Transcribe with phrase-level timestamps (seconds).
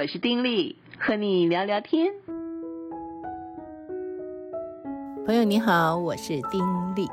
[0.00, 2.06] 我是丁力，和你聊聊天。
[5.26, 7.08] 朋友你好，我是丁力。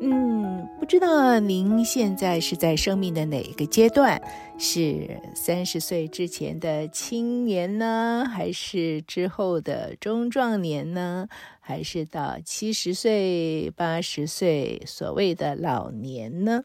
[0.00, 4.20] 嗯，不知道您现在是在生命的哪一个阶段？
[4.58, 11.28] 是三十岁之前的青年呢，还是之后的中壮年呢？
[11.60, 16.64] 还是到七十岁、八十岁，所谓的老年呢？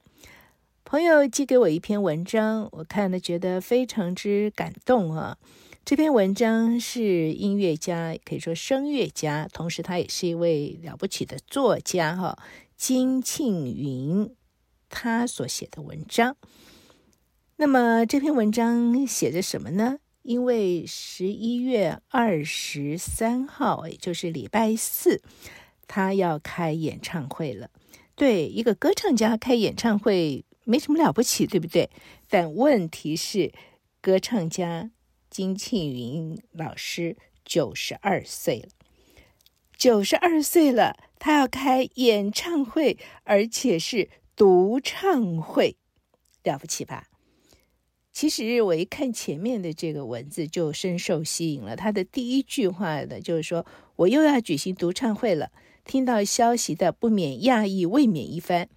[0.85, 5.35] 朋友寄给我一篇文章，我看了觉得非常之感动啊。
[5.83, 12.37] 这篇文章是音乐家，可以说声乐家，同时他也是一位了不起的作家哈。
[12.77, 14.35] 金庆云
[14.87, 16.37] 他所写的文章，
[17.55, 19.97] 那么这篇文章写着什么呢？
[20.21, 25.23] 因为十一月二十三号，也就是礼拜四，
[25.87, 27.71] 他要开演唱会了。
[28.13, 31.89] 对，一个歌唱家开演唱会没什么了不起，对不对？
[32.27, 33.53] 但问题是，
[34.01, 34.91] 歌唱家
[35.29, 37.15] 金庆云老师
[37.45, 38.69] 九十二岁了。
[39.77, 45.75] 九十二岁了，他要开演唱会，而且是独唱会，
[46.43, 47.07] 了不起吧？
[48.11, 51.75] 其实我一看前面的这个文字，就深受吸引了。
[51.75, 53.65] 他的第一句话呢，就是说
[53.97, 55.51] 我又要举行独唱会了。
[55.83, 58.69] 听到消息的不免讶异，未免一番。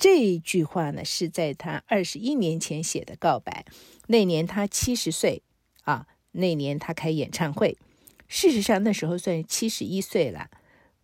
[0.00, 3.66] 这一句话呢，是在他二十一年前写的告白。
[4.06, 5.42] 那年他七十岁
[5.82, 7.76] 啊，那年他开演唱会。
[8.26, 10.48] 事实上，那时候算七十一岁了。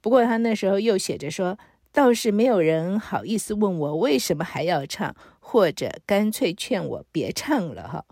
[0.01, 1.59] 不过他那时候又写着说
[1.93, 8.07] ：“倒是没有人好意思问我为什么还要唱，或者干脆劝我别唱了。”哈，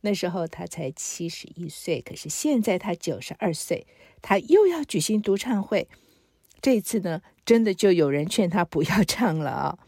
[0.00, 3.86] 那时候他才七十一岁，可是现在他九十二岁，
[4.22, 5.86] 他又要举行独唱会。
[6.62, 9.78] 这次呢，真的就有人劝他不要唱了啊。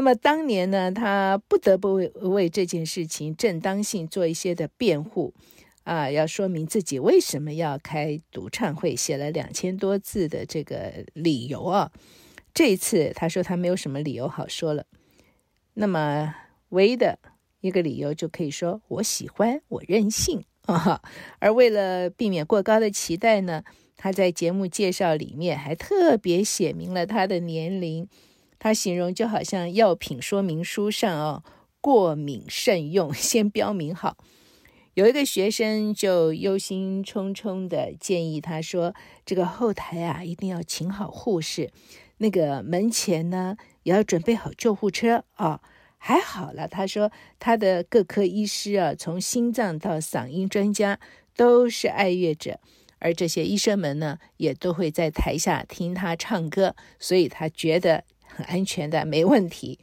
[0.00, 5.34] 那么当年呢，他不得不为为这件事情正当性做一些的辩护。
[5.84, 11.92] 啊，要说明自己为什么要开独唱会，写了两千多字的这个理由啊。
[12.54, 14.86] 这一次他说他没有什么理由好说了，
[15.74, 16.34] 那么
[16.70, 17.18] 唯一的
[17.60, 21.02] 一个理由就可以说我喜欢，我任性啊。
[21.40, 23.64] 而为了避免过高的期待呢，
[23.98, 28.08] 他在节目介绍里面还特别写明了他的年龄，
[28.60, 31.42] 他形容就好像药品说明书上哦，
[31.80, 34.16] 过敏慎用，先标明好。
[34.94, 38.94] 有一个学生就忧心忡忡地建议他说
[39.24, 41.70] ：“这个后台啊，一定要请好护士，
[42.18, 45.62] 那个门前呢，也要准备好救护车啊、”
[45.96, 50.98] 还好了，他说他的各科医师啊，从心脏到嗓音专家
[51.34, 52.58] 都是爱乐者，
[52.98, 58.04] 而这些医生们呢，也都会在台下听他唱歌，所以他觉得
[58.40, 59.78] 很安全的， 没问题。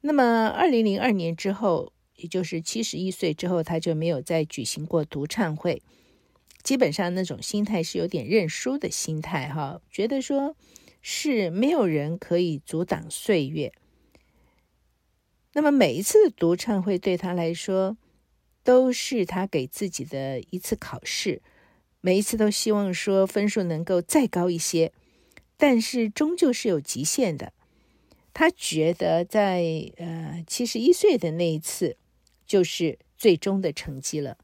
[0.00, 1.92] 那么，二零零二年之后。
[2.16, 5.82] 也就是七十一岁之后，他就没有再举行过独唱会。
[6.62, 10.56] 基本上那种心态是有点认输的心态，哈，觉得说
[11.02, 13.72] 是没有人可以阻挡岁月。
[15.54, 17.96] 那么每一次独唱会对他来说，
[18.62, 21.42] 都是他给自己的一次考试，
[22.00, 24.92] 每一次都希望说分数能够再高一些，
[25.56, 27.52] 但是终究是有极限的。
[28.32, 31.96] 他觉得在呃七十一岁的那一次。
[32.46, 34.36] 就是最终的成绩了。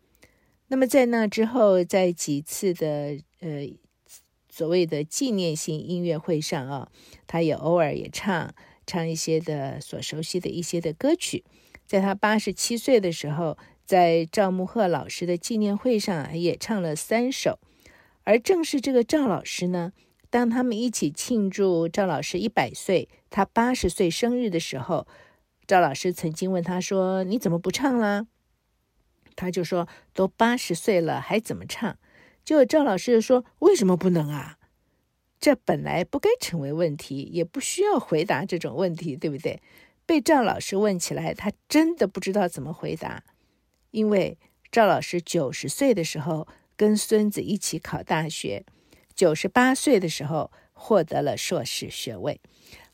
[0.69, 3.69] 那么在那之后，在几次的呃
[4.48, 6.91] 所谓的纪念性音乐会上啊，
[7.27, 8.54] 他也偶尔也唱
[8.87, 11.44] 唱一些的所熟悉的一些的歌曲。
[11.87, 17.59] 在他八十七岁的时候，在赵慕赫老师的纪念会上也唱了三首。
[18.25, 19.92] 而正是这个赵老师呢，
[20.31, 25.07] 当他们一起庆祝赵老师一百岁，他八十岁生日的时候。
[25.67, 28.27] 赵老师曾经问他说：“你怎么不唱了？”
[29.37, 31.97] 他就说：“都八十岁了，还怎么唱？”
[32.45, 34.59] 就赵老师就说：“为什么不能啊？
[35.39, 39.63] 这本来不该成为问题，也不需要回答这种问题，对不对？”
[40.05, 43.23] 被赵老师问起来，他真的不知道怎么回答，
[43.93, 44.37] 因为
[44.73, 48.65] 赵老师九十岁的时候跟孙子一起考大学，
[49.21, 52.41] 九十八岁的时候获得了硕士学位。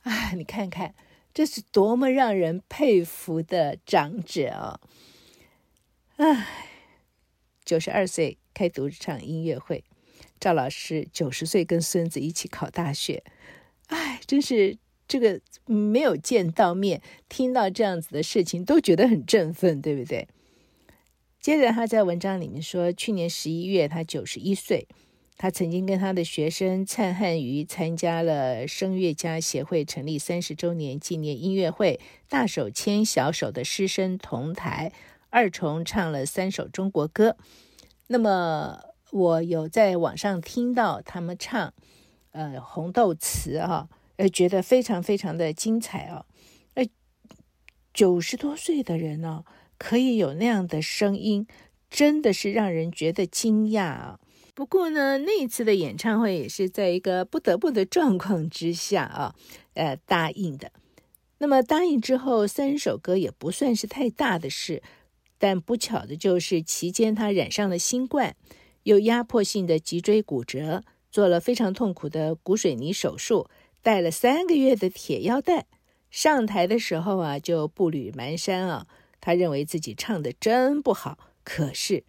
[0.02, 0.92] 啊，你看看。
[1.32, 4.80] 这是多么让人佩服的长者啊！
[6.16, 6.46] 唉，
[7.62, 9.84] 九十二岁开独唱音乐会，
[10.40, 13.22] 赵老师九十岁跟孙子一起考大学，
[13.88, 20.26] 唉，真是这个没有见到面，听到这样子的事情都觉得很振奋，对不对？
[21.38, 24.88] 接着他在文章里面说，去年十一月他九十一岁。
[25.38, 34.92] 他曾经跟他的学生蔡汉瑜参加了声乐家协会成立三十周年纪念音乐会，大手牵小手的师生同台。
[35.28, 37.36] 二重唱了三首中国歌。
[38.06, 38.80] 那么
[39.10, 41.74] 我有在网上听到他们唱，
[42.30, 46.24] 呃，《红豆词》哈，呃，觉得非常非常的精彩哦。
[46.74, 46.86] 呃，
[47.92, 49.44] 九十多岁的人呢，
[49.76, 51.46] 可以有那样的声音，
[51.90, 54.20] 真的是让人觉得惊讶啊。
[54.56, 59.34] 不过呢，那一次的演唱会也是在一个不得不的状况之下啊，
[59.74, 60.72] 呃，答应的。
[61.36, 64.82] 那么答应之后，三首歌也不算是太大的事。
[65.36, 68.34] 但不巧的就是，期间他染上了新冠，
[68.84, 73.50] 有压迫性的脊椎骨折，做了非常痛苦的骨水泥手术，
[73.82, 75.66] 带了三个月的铁腰带。
[76.10, 78.86] 上台的时候啊，就步履蹒跚啊。
[79.20, 82.04] 他认为自己唱的真不好，可是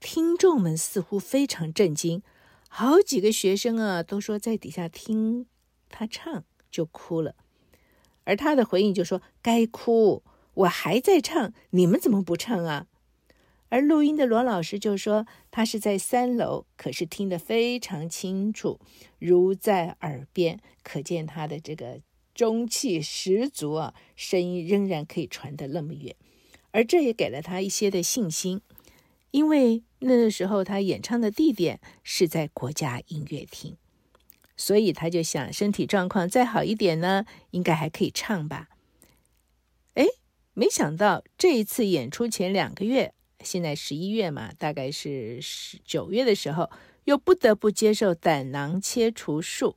[0.00, 2.22] 听众们似乎非常震惊，
[2.68, 5.46] 好几个学生啊都说在底下听
[5.88, 7.36] 他唱就哭了，
[8.24, 10.22] 而他的回应就说：“该哭。”
[10.54, 12.86] 我还在唱，你们怎么不唱啊？
[13.68, 18.80] 而录音的罗老师就说，他是在三楼，可是听得非常清楚，
[19.20, 22.00] 如在耳边，可见他的这个
[22.34, 26.16] 中气十足啊，声音仍然可以传得那么远，
[26.72, 28.60] 而这也给了他一些的信心，
[29.30, 33.76] 因为那个时候他演唱的地点是在国家音乐厅，
[34.56, 38.68] 所以他就想，身体状况再好一点呢，应该还可以唱吧。
[39.94, 40.06] 哎
[40.54, 46.70] 没想到这一次演出前两个月，现在十一月嘛，大概是十九月的时候，
[47.04, 49.76] 又不得不接受胆囊切除术。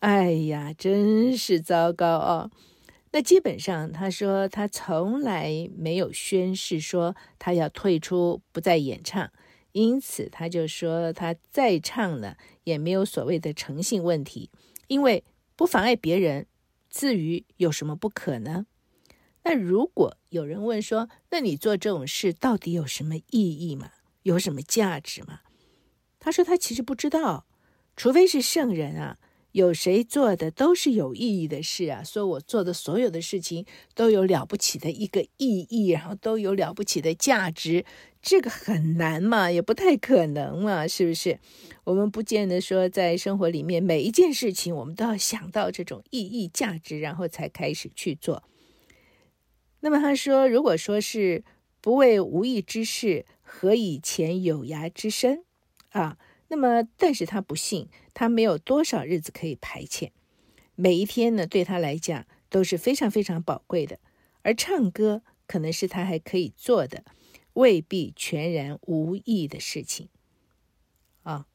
[0.00, 2.50] 哎呀，真是糟糕哦！
[3.12, 9.30] 那基本上，他说他从来没有宣誓说他要退出，不再演唱，
[9.72, 14.50] 因此他就说他再唱呢，也没有所谓的诚信问题，
[14.86, 15.22] 因为
[15.54, 16.46] 不妨碍别人，
[16.88, 18.66] 至于有什么不可呢？
[19.44, 23.90] 那如果有人问说，那你做这种事到底有什么意义吗？
[24.22, 25.40] 有什么价值吗？
[26.18, 27.44] 他说他其实不知道，
[27.96, 29.18] 除非是圣人啊，
[29.52, 32.02] 有谁做的都是有意义的事啊。
[32.02, 33.64] 说我做的所有的事情
[33.94, 37.84] 都有了不起的一个意义，然后都有了不起的价值，
[38.20, 41.38] 这个很难嘛，也不太可能嘛，是不是？
[41.84, 48.42] 我们不见得说在生活里面每一件事情我们都要想到这种意义价值，然后才开始去做。
[49.80, 51.44] 那么他说，如果说是
[51.80, 55.44] 不为无益之事，何以遣有涯之身
[55.90, 56.16] 啊？
[56.54, 60.10] 那么，但是他不信，他没有多少日子可以排遣，
[60.74, 63.98] 每一天呢，对他来讲都是非常非常宝贵的。
[64.42, 67.04] 而唱歌可能是他还可以做的，
[67.54, 70.10] 未必全然无益的事情
[71.22, 71.46] 啊。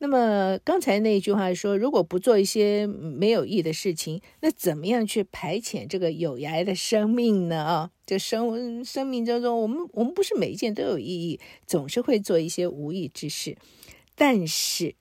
[0.00, 7.64] 那么刚才那句话说，如果不做一些没有意义的事情，那怎么样去排遣这个有涯的生命呢？
[7.64, 13.56] 啊，这生生命当中，我们我们不是每一件都有意义，总是会做一些无益之事。
[14.16, 14.96] 但是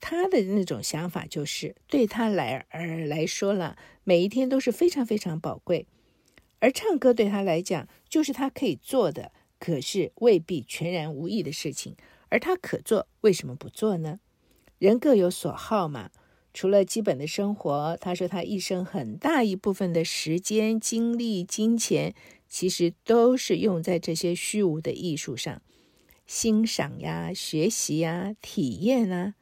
[0.00, 5.86] 他的那种想法就是，对他来而来说了，每一天都是非常非常宝贵。
[6.60, 11.94] 而唱歌对他来讲，就是他可以做的，可是未必全然无益的事情。
[12.28, 14.20] 而他可做，为什么不做呢？
[14.78, 16.10] 人各有所好嘛。
[16.54, 22.14] 除了基本的生活，他说他一生很大一部分的时间、精力、金钱，
[22.48, 25.62] 其实都是用在这些虚无的艺术上，
[26.28, 29.34] 欣赏呀、学习呀、体验啊。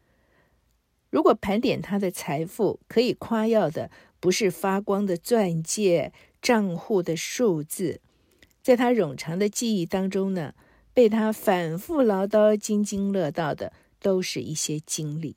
[1.11, 8.01] 如果盘点他的财富，可以夸耀的不是发光的钻戒、账户的数字，
[8.63, 10.55] 在他冗长的记忆当中呢，
[10.95, 15.37] 被他反复唠叨、津津乐道的，都是一些经历、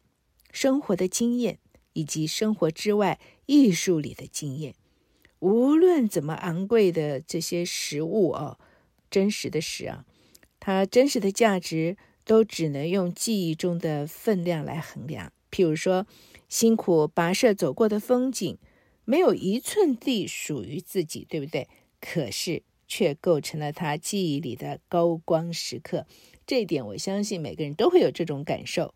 [0.52, 1.58] 生活的经验，
[1.94, 4.76] 以及生活之外艺术里的经验。
[5.40, 8.60] 无论怎么昂贵的这些实物哦，
[9.10, 10.06] 真实的食啊，
[10.60, 15.32] 它真实的价值都只能用记忆中的分量来衡量。
[15.52, 16.06] 譬如说，
[16.48, 18.58] 辛苦跋涉走过的风景，
[19.06, 21.68] 没有一寸地属于自己，对不对？
[22.00, 22.64] 可是。
[22.92, 26.08] 却构成了他记忆里的高光时刻，
[26.48, 28.96] 这一点我相信每个人都会有这种感受。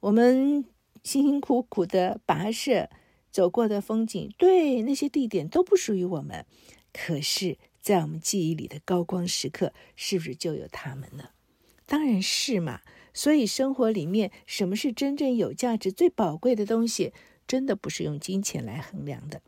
[0.00, 0.66] 我们
[1.02, 2.90] 辛辛苦苦的跋涉
[3.30, 6.44] 走过的风景，对，那些地点都不属于我们，
[6.92, 7.56] 可是，
[7.88, 11.30] 在我们记忆里的高光时刻，是不是就有他们呢？
[11.86, 12.82] 当然是嘛。
[13.14, 17.14] 所以生活里面，什么是真正有价值、最宝贵的东西，
[17.46, 19.40] 真的不是用金钱来衡量的。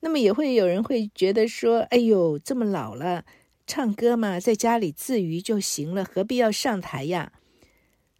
[0.00, 3.24] 那么也会有人会觉得说：“哎呦，这么老了，
[3.64, 7.32] 唱歌嘛，在家里自娱就行了，何必要上台呀？”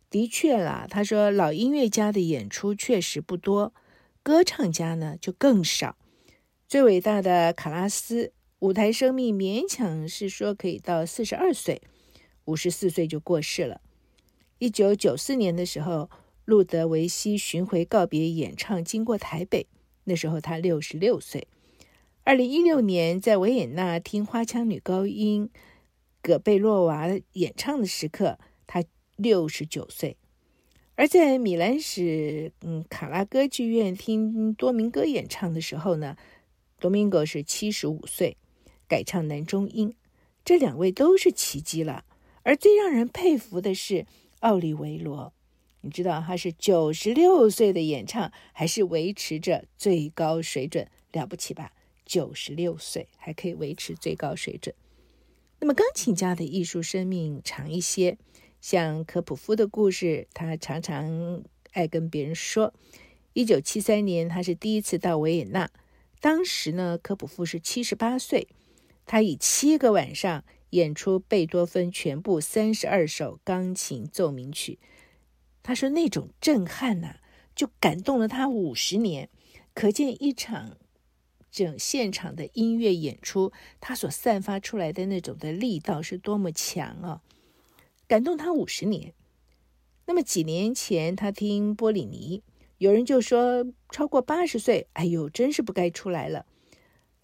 [0.08, 3.74] 的确啦，他说老音乐家的演出确实不多，
[4.22, 5.96] 歌唱家呢就更少。
[6.68, 11.80] 最伟大的卡拉斯舞台生命勉强是说可以到四十二岁，
[12.44, 13.80] 五十四岁就过世了。
[14.58, 16.10] 一九九四年的时候，
[16.44, 19.66] 路德维希巡回告别演唱经过台北，
[20.04, 21.48] 那时候他六十六岁。
[22.22, 25.48] 二零一六年在维也纳听花腔女高音
[26.20, 28.84] 葛贝洛娃演唱的时刻，他
[29.16, 30.18] 六十九岁。
[30.96, 36.18] 而在米兰市嗯卡拉歌剧院听多明戈演唱的时候呢，
[36.78, 38.36] 多明戈是七十五岁，
[38.90, 39.94] 改唱男中音。
[40.44, 42.04] 这两位都是奇迹了。
[42.42, 44.06] 而最让人佩服的是
[44.40, 45.32] 奥利维罗，
[45.82, 51.72] 你知道他是九十六岁的演唱，还是维持着最高水准，了不起吧？
[52.04, 54.74] 九十六岁还可以维持最高水准。
[55.60, 58.18] 那么钢琴家的艺术生命长一些。
[58.60, 61.42] 像科普夫的故事，他常常
[61.72, 62.74] 爱跟别人说。
[63.32, 65.70] 一九七三年，他是第一次到维也纳，
[66.20, 68.48] 当时呢，科普夫是七十八岁，
[69.10, 74.78] 他以七个晚上演出贝多芬全部三十二首钢琴奏鸣曲。
[75.64, 77.16] 他说那种震撼呐、
[77.56, 79.28] 就感动了他五十年。
[79.74, 80.76] 可见一场
[81.50, 83.50] 整现场的音乐演出，
[83.80, 87.20] 他所散发出来的那种的力道是多么强啊！
[88.06, 89.12] 感动他五十年。
[90.06, 92.44] 那么几年前，他听波里尼，
[92.78, 96.46] 有人就说超过八十岁，哎呦，真是不该出来了，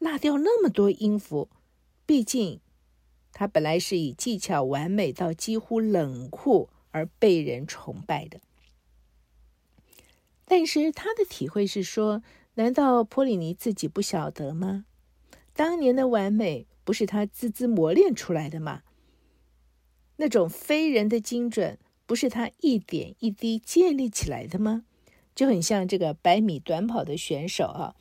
[0.00, 1.48] 落掉那么多音符。
[2.06, 2.60] 毕竟
[3.32, 8.40] 他本来是以技巧完美到几乎冷酷而被人崇拜的。
[10.44, 12.22] 但是他的体会是说，
[12.54, 14.86] 难道波里尼自己不晓得吗？
[15.52, 18.82] 当年的完美不是他孜孜磨练出来的吗？
[20.18, 24.84] 那种非人的精准，不是他一点一滴建立起来的吗？
[25.34, 27.96] 就很像这个百米短跑的选手啊，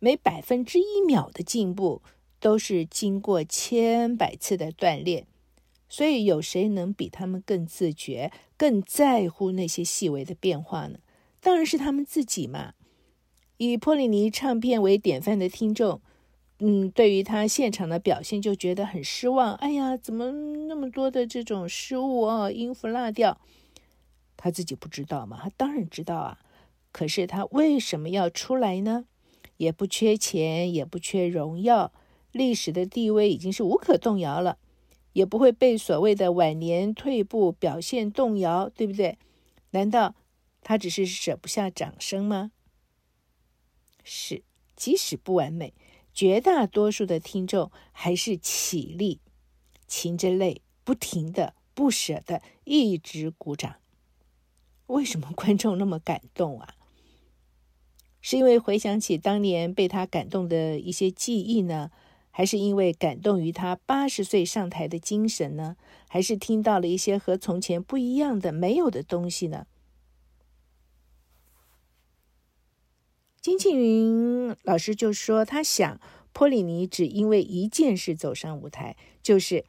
[0.00, 2.02] 每百分之一秒的进步
[2.44, 5.26] 都是经过千百次的锻炼。
[5.88, 10.98] 所以，有谁能比他们更自觉、更在乎那些细微的变化呢？
[11.40, 12.74] 当然是他们自己嘛。
[13.56, 16.02] 以波里尼唱片为典范的听众。
[16.58, 19.54] 嗯，对于他现场的表现就觉得很失望。
[19.54, 20.30] 哎呀，怎么
[20.68, 23.40] 那么多的这种失误哦，音符落掉？
[24.36, 25.40] 他自己不知道吗？
[25.42, 26.40] 他当然知道啊。
[26.92, 29.06] 可是他为什么要出来呢？
[29.56, 31.92] 也不缺钱，也不缺荣耀，
[32.34, 34.58] 历史的地位已经是无可动摇了，
[35.12, 39.16] 也不会被所谓的晚年退步表现动摇，对不对？
[39.70, 40.16] 难道
[40.60, 42.50] 他只是舍不下掌声吗？
[44.02, 44.42] 是，
[44.74, 45.72] 即使不完美。
[46.12, 49.20] 绝大多数的听众还是起立，
[49.88, 53.76] 噙着泪，不停的、不舍得，一直鼓掌。
[54.86, 56.74] 为什么观众那么感动啊？
[58.20, 61.90] 是因为回想起当年被他感动的一些记忆呢？
[62.36, 65.76] 还是因为感动于他八十岁上台的精神呢？
[66.08, 69.68] 还是听到了一些和从前不一样的、没有的东西呢？
[73.40, 76.00] 金庆云老师就说：“他想，
[76.32, 79.64] 波里尼只因为一件事走上舞台，就是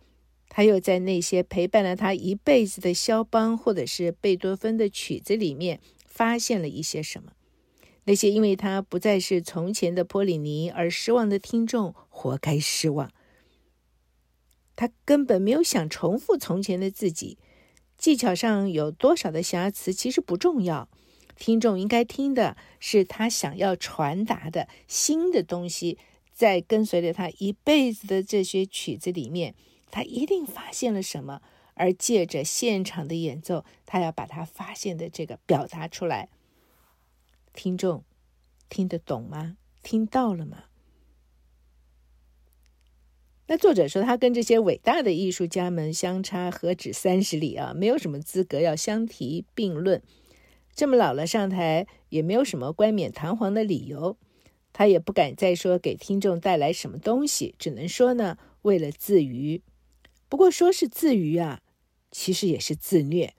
[0.49, 7.33] 他又在那些陪伴了他一辈子的肖邦或者是贝多芬的曲子里面发现了一些什么。
[8.05, 13.11] 那些因为他不再是从前的波里尼而失望的听众，活该失望。
[14.75, 17.37] 他根本没有想重复从前的自己，
[17.97, 20.89] 技巧上有多少的瑕疵其实不重要。”
[21.37, 25.97] 听众应该听的是他想要传达的新的东西，
[26.31, 29.53] 在跟随着他一辈子的这些曲子里面，
[29.91, 31.41] 他一定发现了什么，
[31.73, 36.29] 而借着现场的演奏，他要把他发现的这个表达出来。
[37.55, 38.03] 听众
[38.69, 39.57] 听得懂吗？
[39.81, 40.65] 听到了吗？
[43.47, 50.01] 那作者说，他跟这些伟大的艺术家们相差何止三十里啊，没有什么资格要相提并论。
[50.73, 54.17] 这么老了上台也没有什么冠冕堂皇的理由，
[54.73, 59.61] 他也不敢再说给听众带来什么东西，只能说呢，为了自娱。
[60.27, 61.61] 不过说是自娱啊，
[62.11, 63.35] 其实也是自虐，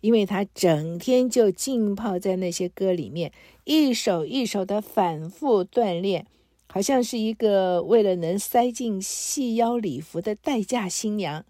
[0.00, 3.32] 因为他整天就浸泡在那些歌里面，
[3.64, 6.26] 一首一首的反复锻炼，
[6.66, 11.44] 好像是一个为了能塞进细腰礼服的待嫁新娘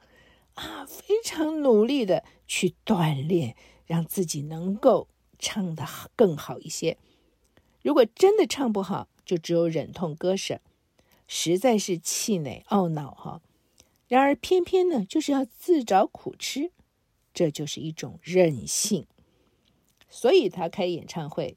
[0.55, 5.09] 啊，非常努力的去锻炼，让自己能够。
[5.41, 5.87] 唱得
[6.17, 6.99] 更好一些。
[7.81, 10.61] 如果真的唱不好，就只有忍痛割舍，
[11.29, 13.41] 实在是气馁懊恼哈。
[14.09, 16.73] 然而偏偏呢，就是要自找苦吃，
[17.39, 19.07] 这就是一种任性。
[20.09, 21.57] 所以他开演唱会，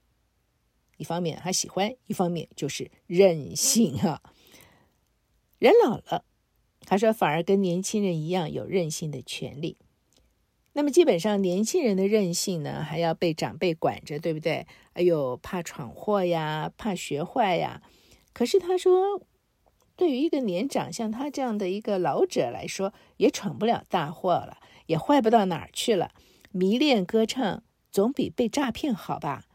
[0.98, 4.22] 一方面他喜欢，一方面就是任性啊。
[5.58, 6.24] 人老了，
[6.82, 9.78] 他说反而跟年轻人一样有任性的权利。
[10.74, 14.68] 那么基本上年轻人的任性呢，还要被长辈管着，对不对？
[14.94, 17.82] 哎呦，怕闯祸呀，怕学坏呀。
[18.34, 19.20] 可是他说，
[19.96, 26.12] 对于一个年长像他这样的一个老者来说，也闯不了大祸了，也坏不到哪儿去了。
[26.52, 29.46] 迷恋歌唱总比被诈骗好吧？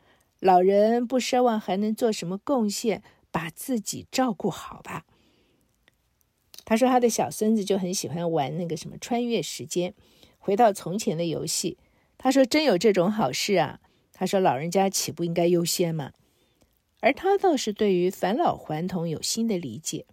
[0.41, 5.05] 老人不奢望还能做什么贡献，把自己照顾好吧。
[6.65, 9.95] 他说他的小孙子就很喜欢玩那个什么穿越时间。
[10.39, 11.79] 回到从前的游戏，
[12.19, 13.81] 他说：“真有这种好事啊！”
[14.13, 16.13] 他说：“老人家岂不应该优先吗？”
[17.01, 20.07] 而他倒是对于返老还童有新的理解。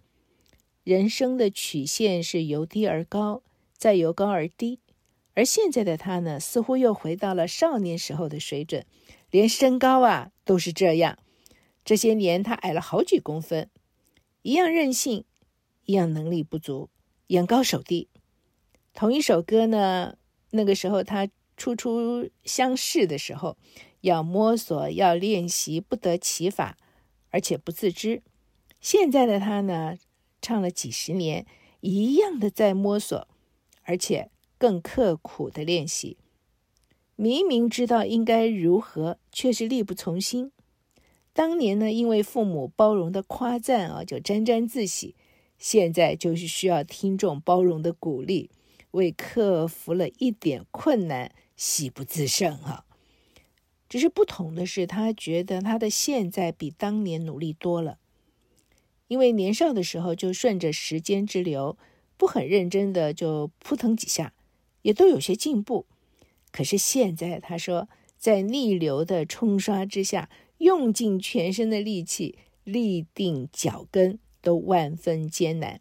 [0.82, 3.42] 人生的曲线是由低而高，
[3.76, 4.78] 再由高而低，
[5.34, 8.86] 而现在的他呢，似乎又回到了少年时候的水准，
[9.30, 11.18] 连身高啊都是这样。
[11.84, 13.68] 这些年他矮了好几公分，
[14.42, 15.24] 一样任性，
[15.84, 16.88] 一样能力不足，
[17.26, 18.08] 眼高手低。
[18.94, 20.16] 同一首歌呢？
[20.50, 23.56] 那个时候，他初初相识的时候，
[24.02, 26.76] 要摸索，要练习，不得其法，
[27.30, 28.22] 而且不自知。
[28.80, 29.96] 现在的他呢，
[30.40, 31.44] 唱了几十年，
[31.80, 33.26] 一样的在摸索，
[33.82, 36.16] 而且更刻苦的练习。
[37.16, 40.50] 明明知道应该如何，却是力不从心。
[41.32, 45.14] 当年呢，因为父母包容的夸赞啊，就沾沾自喜；
[45.58, 48.50] 现在就是需要听众包容的鼓励。
[48.92, 52.84] 为克服了一点困难，喜不自胜啊！
[53.88, 57.98] 只是不同的是，他觉得他的现在比当年努力多了，
[59.08, 61.76] 因为年少的时候就顺着时间之流，
[62.16, 64.32] 不很认真的就扑腾几下，
[64.84, 65.86] 也都有些进步。
[66.52, 75.80] 可是现在，他说在逆流的冲刷之下，用尽全身的力气，立定脚跟都万分艰难。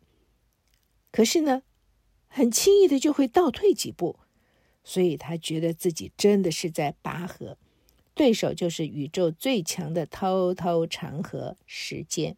[1.12, 1.62] 可是呢，
[2.28, 4.18] 很轻易的就会倒退几步，
[4.84, 7.58] 所以他觉得自己真的是在拔河，
[8.16, 12.36] 对手就是宇宙最强的滔滔长河——时间。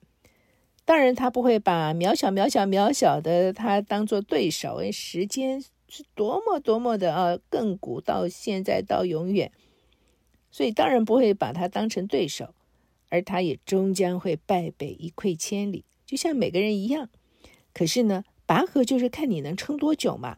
[0.83, 9.51] 当然，他不会把渺小、渺小、渺小的他当做对手，因为时间是多么多么的啊，亘古到现在到永远，
[10.51, 12.53] 所以当然不会把他当成对手，
[13.09, 17.09] 而他也终将会败北一溃千里，就像每个人一样。
[17.73, 20.37] 可是呢，拔河就是看你能撑多久嘛，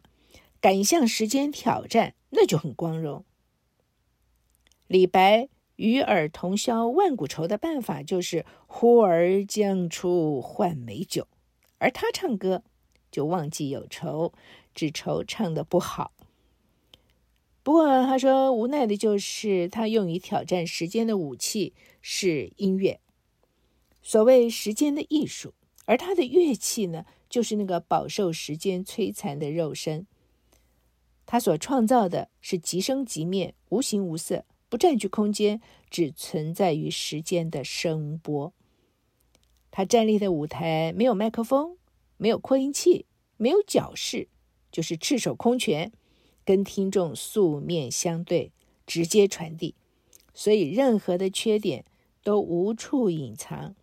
[0.60, 3.24] 敢向时间挑战，那就很光荣。
[4.86, 11.28] 李白“与尔同销万古愁”的办法就是“呼儿将出换美酒”，
[11.78, 12.64] 而他唱歌
[13.10, 14.32] 就忘记有愁，
[14.78, 16.12] 只愁唱得不好。
[17.64, 23.00] 不过他说无奈的就是他用于挑战时间的武器是音乐，
[24.02, 27.04] 所谓时间的艺术，而他的乐器呢？
[27.28, 30.06] 就是那个饱受时间摧残的肉身，
[31.26, 35.60] 他所创造的是即生即灭、无形无色、不占据空间、
[35.90, 38.54] 只存在于时间的声波。
[39.72, 41.76] 他站立的舞台没有麦克风，
[42.16, 44.28] 没有扩音器，没有角饰，
[44.70, 45.92] 就是赤手空拳，
[46.44, 48.52] 跟听众素面相对，
[48.86, 49.74] 直接传递，
[50.32, 51.84] 所以任何的缺点
[52.22, 53.74] 都无处隐藏。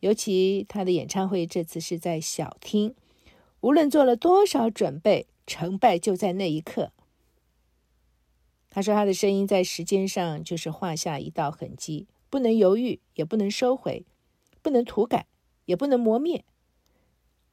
[0.00, 2.94] 尤其他的演唱会这次是在小厅，
[3.60, 6.92] 无论做了多少准备，成败就在那一刻。
[8.68, 14.04] 他说他的声音在时间上就是画下一道痕迹，不能犹豫，也不能收回，
[14.60, 15.26] 不能涂改，
[15.64, 16.44] 也不能磨灭。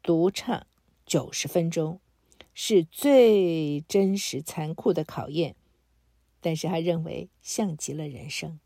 [0.04, 0.66] 独唱
[1.06, 2.02] 九十分钟
[2.64, 5.56] 是最真实残酷的考验，
[6.40, 8.60] 但是他认为像极了人生。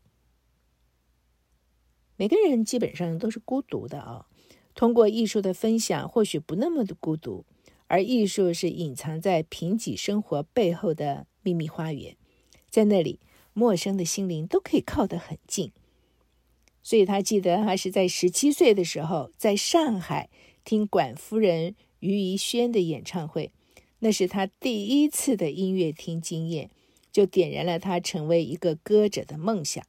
[2.18, 4.26] 每个人基本上都是孤独的啊。
[4.74, 7.46] 通过艺术的分享，或许不那么的孤独。
[7.86, 12.18] 而艺术是隐藏在贫瘠生活背后的秘密花园，
[12.68, 13.18] 在那里，
[13.54, 15.72] 陌生的心灵都可以靠得很近。
[16.82, 20.28] 所以他记得，他是在十七岁的时候，在上海
[20.64, 23.52] 听管夫人余仪轩的演唱会，
[24.00, 26.70] 那是他第一次的音乐厅经验，
[27.10, 29.84] 就点燃了他成为一个歌者的梦想。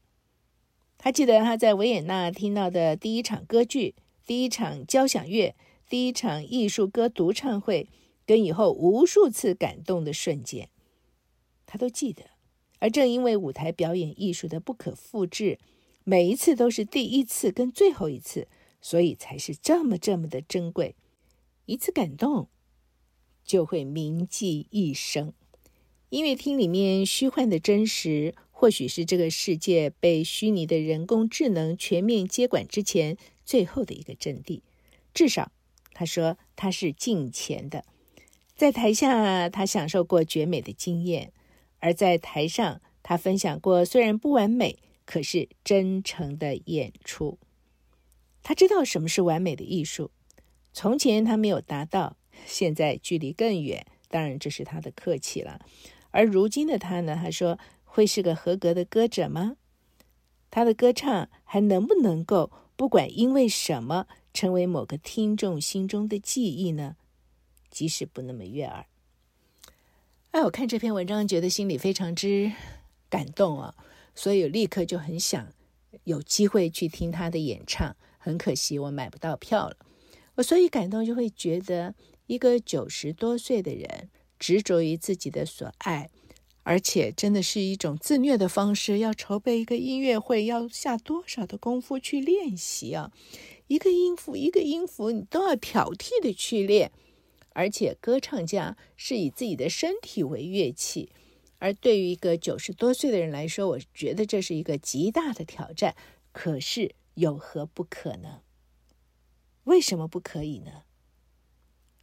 [0.97, 5.55] 他记得他在维也纳听到的第一场歌剧、第一场交响乐、
[5.89, 7.87] 第一场艺术歌独唱会，
[8.25, 10.69] 跟以后无数次感动的瞬间，
[11.65, 12.23] 他都记得。
[12.79, 15.59] 而正因为舞台表演艺术的不可复制，
[16.03, 18.47] 每一次都是第一次跟最后一次，
[18.81, 20.95] 所以才是这么这么的珍贵。
[21.65, 22.49] 一次感动，
[23.47, 25.33] 就会铭记一生。
[26.10, 28.36] 音乐厅里面虚幻的真实。
[28.60, 34.63] 或许是这个世界被虚拟的人工智能全面接管之前最后的一个阵地。
[35.13, 35.51] 至少，
[35.93, 37.86] 他说他是近前的。
[38.55, 41.29] 在台下，他享受过绝美的经验；
[41.77, 47.38] 而在台上，他分享过虽然不完美，可是真诚的演出。
[48.41, 50.10] 他知道什么是完美的艺术。
[50.73, 53.86] 从前他没有达到，现在距离更远。
[54.10, 55.60] 当然，这是他的客气了。
[56.12, 57.19] 而如今的他呢？
[57.21, 59.58] 他说：“会是个合格的歌者吗？
[60.50, 66.95] 他的歌唱还能不能够，不管因为什么，成为某个听众心中的记忆呢？”
[67.69, 68.86] 即使不那么悦耳，
[70.32, 72.52] 哎，我看这篇文章觉得心里非常之
[73.10, 73.76] 感动啊，
[74.15, 75.50] 所以立刻就很想
[76.06, 77.95] 有机会去听他的演唱。
[78.17, 79.78] 很可惜我买不到票了，
[80.36, 81.93] 我所以感动就会觉得
[82.27, 86.09] 一个九十多岁的人执着于自己的所爱，
[86.63, 93.11] 而且真的是一种自虐的方式，要筹备一个音乐会，要下多少的功夫去练习啊？
[93.67, 96.91] 一个音符一个音符，你都要挑剔的去练。
[97.53, 101.09] 而且，歌唱家是以自己的身体为乐器，
[101.57, 105.95] 而对于一个九十多岁的人来说，我觉得这是一个极大的挑战。
[106.31, 108.41] 可是，有何不可呢？
[109.63, 110.83] 为什么不可以呢？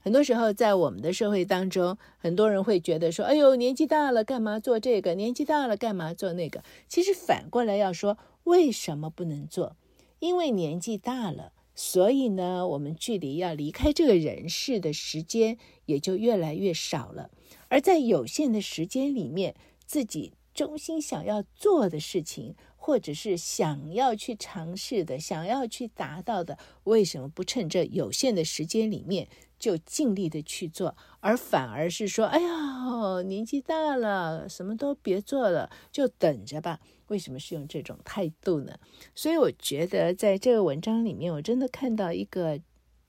[0.05, 5.15] 很多时候，在我们的社会当中，很多人会觉得说：“哎呦，年纪大了，干嘛做这个？
[5.15, 9.79] 年纪大了，干嘛做那个？”其实反过来要说，为什么不能做？
[10.19, 11.53] 因为年纪大了。
[11.75, 17.31] 所以呢，我们距离要离开这个人世的时间也就越来越少了。
[17.69, 19.55] 而在有限的时间里面，
[19.87, 29.29] 自己衷心想要做的事情，或者是想要去尝试的、想要去达到的，为什么不趁这有限的时间里面
[29.65, 38.79] 就尽力的去做，而反而是说：“哎呀，年纪大了，什么都别做了，就等着吧。”为什么是用这种态度呢？
[39.15, 42.61] 所以我觉得，在这个文章里面，我真的看到一个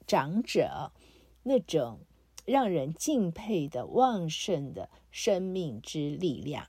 [0.08, 0.94] 长者
[1.44, 2.00] 那种
[2.46, 6.68] 让人敬佩的旺盛的生命之力量，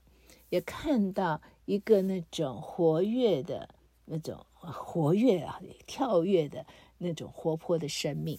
[0.49, 3.69] 也看到一个那种活跃的
[4.07, 6.67] 那种活跃啊、跳跃的
[6.99, 8.37] 那种活泼的生命。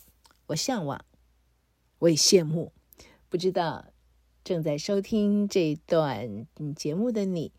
[0.47, 1.03] 我向往，
[1.99, 2.73] 我也羡慕。
[3.29, 3.87] 不知道
[4.43, 7.51] 正在收听这段节目的你，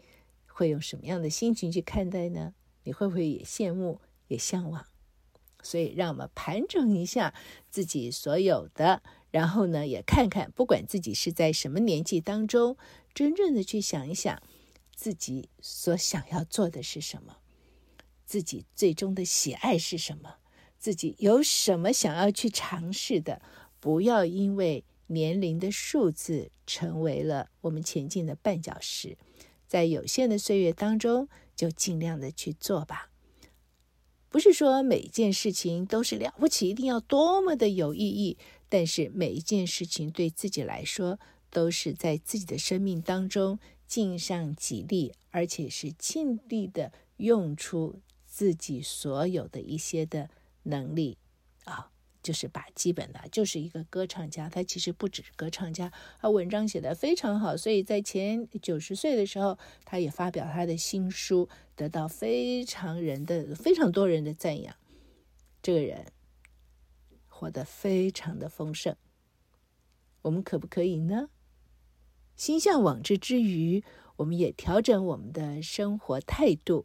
[0.47, 2.55] 会用什么样的心情去看待呢？
[2.85, 4.87] 你会不会也羡慕，也向往？
[5.63, 7.35] 所以，让我们盘整一下
[7.69, 12.77] 自己所有的，然后呢，也看看，不管自己是在什么年纪当中，
[13.13, 14.41] 真正的去想一想，
[14.95, 17.39] 自己所想要做的是什么，
[18.25, 20.37] 自己最终的喜爱是什么，
[20.79, 23.43] 自己有什么想要去尝试的，
[23.81, 29.17] 不要因为年龄的数字成为了我们前进的绊脚石。
[29.67, 33.11] 在有限的岁月当中，就尽量的去做吧。
[34.31, 38.37] 不是说每件事情都是了不起，一定要多么的有意义。
[38.69, 41.19] 但是每一件事情对自己来说，
[41.51, 50.29] 都是在自己的生命当中尽上己力，而且是尽力的用出自己所有的一些的
[50.65, 51.17] 能力
[51.65, 51.91] 啊。
[52.29, 64.77] 就是把基本的，就是一个歌唱家，他其实不只是歌唱家，他文章写得非常好，所以在前九十岁的时候，他也发表他的新书，得到非常人的非常多人的赞扬。
[65.63, 66.13] 这个人
[67.29, 68.95] 活得非常的丰盛，
[70.21, 71.31] 我们可不可以呢？
[72.37, 73.83] 心向往之之余，
[74.17, 76.85] 我们也调整我们的生活态度，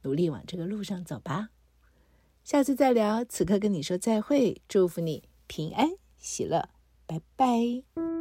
[0.00, 1.50] 努力往这个路上走吧。
[2.44, 6.68] 下次再聊，此刻跟你说再会，祝福你平安喜乐，
[7.06, 8.11] 拜拜。